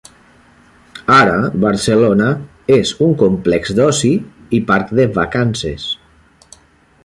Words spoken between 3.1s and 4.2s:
complex d'oci